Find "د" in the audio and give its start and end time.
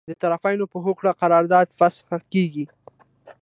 0.09-0.11